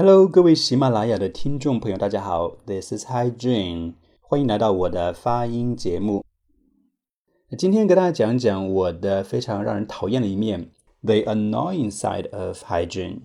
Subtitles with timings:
[0.00, 6.24] Hello，各位喜马拉雅的听众朋友，大家好，This is Hi Jun，欢迎来到我的发音节目。
[7.58, 10.70] 今天给大家讲讲我的非常让人讨厌的一面
[11.02, 13.22] ，the annoying side of Hi Jun。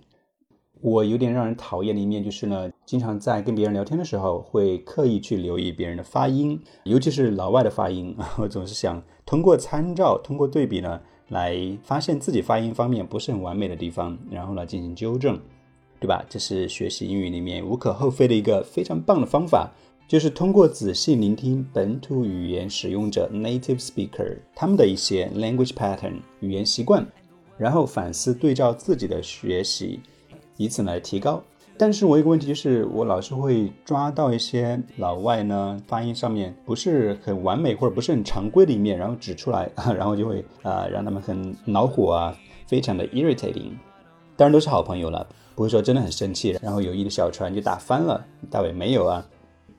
[0.82, 8.18] 我有点让人讨厌的一面就是呢，经常在跟别人聊天的时候，会刻意去留意别人的发音，尤其是老外的发音。
[8.42, 15.40] 我总是想通过参照、通过对比呢，来发现自己发音方面不是很完美的地方，然后呢进行纠正。
[16.04, 16.22] 对吧？
[16.28, 19.72] 这是学习英语里面无可厚非的一个非常棒的方法，
[20.06, 27.08] 就是通过仔细聆听本土语言使用者 （native speaker） 他们的一些 language pattern 语言习惯，
[27.58, 30.02] 然后反思对照自己的学习，
[30.58, 31.42] 以此来提高。
[31.78, 43.72] 但是我有个问题就是，我老是会抓到一些老外呢发音上面不是很完美或者不是很常规的一面，然后指出来， 然后就会啊让他们很恼火啊，非常的 irritating。
[44.36, 45.28] 当然都是好朋友了。
[45.56, 48.26] 不会说真的很生气，然后友谊的小船就打翻了。
[48.50, 49.24] 大伟没有啊。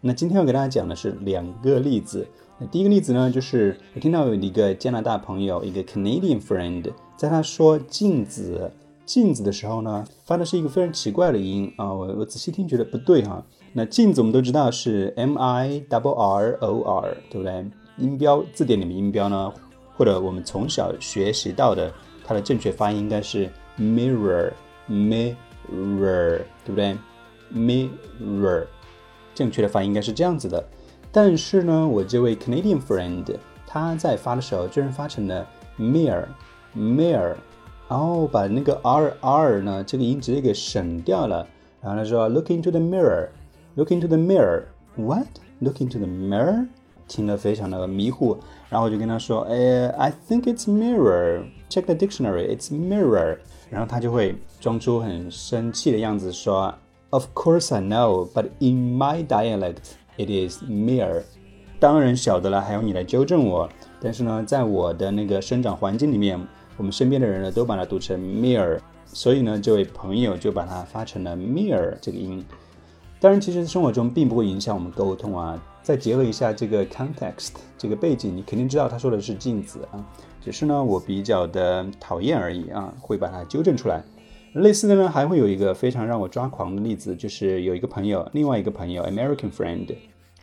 [0.01, 2.25] 那今天要给大家讲的是两个例子。
[2.59, 8.70] 那第一个例子呢，就是我听到有一个加拿大朋友，一个 Canadian friend，在他说镜子
[9.05, 11.92] 镜子的时候呢，发的是一个非常奇怪的音啊。
[11.92, 13.45] 我我仔细听觉得不对哈。
[13.73, 17.67] 那镜子我们都知道是 M I double R O R，对不对？
[17.98, 19.53] 音标字典里面音标呢，
[19.97, 21.92] 或者我们从小学习到的，
[22.25, 24.53] 它的正确发音应该是 Mirror,
[24.89, 26.97] mirror，对不对
[27.53, 28.67] ？mirror，
[29.34, 30.64] 正确的发音应该是这样子的。
[31.11, 33.25] 但是呢，我这位 Canadian friend
[33.67, 35.47] 他在发的时候居然发成了
[35.78, 37.34] mirror，mirror，
[37.89, 41.47] 然后把那个 r r 呢这个音直接给省掉了。
[41.80, 46.67] 然后他说 Look into the mirror，look into the mirror，what？Look into the mirror？
[47.06, 48.39] 听得非常的迷糊。
[48.69, 53.39] 然后我就跟他说，哎，I think it's mirror Check the dictionary，it's mirror。
[53.69, 56.72] 然后他就会装出很生气的样子说
[57.11, 59.78] ：“Of course I know, but in my dialect
[60.17, 61.24] it is mirror。”
[61.80, 63.68] 当然晓得了，还要你来纠正我。
[64.01, 66.40] 但是呢，在我的那个生长环境里面，
[66.77, 72.45] 我们身边的人呢都把它读成 mirror，所以呢，这位朋友就把它发成了 mirror 这个音。
[73.18, 75.61] 当然，其实生活中并不会影响我们沟通啊。
[75.84, 80.02] 再结合一下这个 context 这个背景，你肯定知道他说的是镜子啊。
[80.40, 84.02] 只是呢，我比较的讨厌而已啊，会把它纠正出来。
[84.55, 89.95] 类似的呢，还会有一个非常让我抓狂的例子，就是有一个朋友，另外一个朋友，American friend，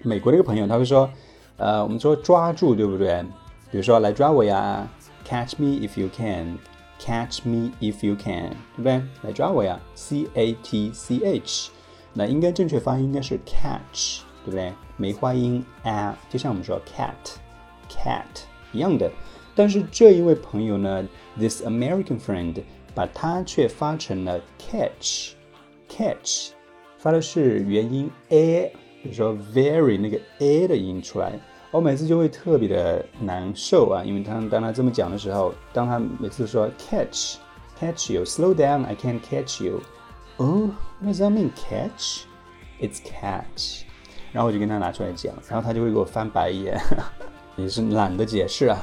[0.04, 1.10] 美国的一个朋友，他会说，
[1.58, 3.24] 呃，我们说抓住，对不对？
[3.72, 4.88] 比如说来抓我呀
[5.26, 9.02] ，catch me if you can，catch me if you can，对不对？
[9.24, 11.72] 来抓我呀，c a t c h，
[12.14, 14.74] 那应该正确发音应该是 catch，对不对？
[14.98, 18.24] 梅花音 a，就像我们说 cat，cat
[18.72, 19.12] 一样的。
[19.54, 21.06] 但是这一位朋友呢
[21.38, 22.62] ，this American friend，
[22.96, 26.52] 把它却发成了 catch，catch，
[26.98, 28.72] 发的是元音 a，
[29.04, 31.34] 比如说 very 那个 a 的音出来，
[31.70, 43.84] 我每次就会特别的难受啊，因为他当他这么讲的时候，当他每次说 catch，catch you，slow down，I can't catch you，oh，what does that mean？catch？It's catch，
[44.32, 46.80] 然后我就跟他拿出来讲，然后他就会给我翻白眼，
[47.58, 48.78] 也是懒得解释啊。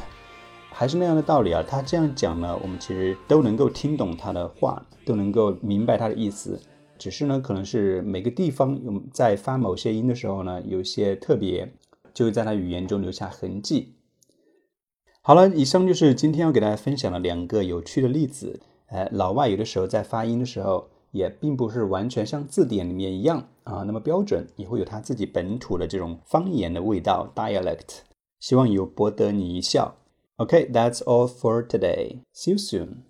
[0.71, 6.61] 还是那样的道理啊，他这样讲呢，我们其实都能够听懂他的话，都能够明白他的意思。
[6.99, 11.73] 只是呢，可能是每个地方有在发某些音的时候呢，有些特别，
[12.13, 13.95] 就会在他语言中留下痕迹。
[15.23, 18.61] 好了，以上就是今天要给大家分享的两个有趣的例子。
[18.89, 28.01] 呃，老外有的时候在发音的时候，也并不是完全像字典里面一样啊那么标准，也会有它自己本土的这种方言的味道 （dialect）。
[28.41, 29.97] 希望有博得你一笑。
[30.37, 32.21] OK，that's all for today.
[32.33, 33.08] See you soon.